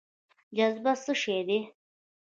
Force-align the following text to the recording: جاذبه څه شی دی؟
جاذبه 0.55 0.93
څه 1.03 1.13
شی 1.21 1.39
دی؟ 1.47 1.59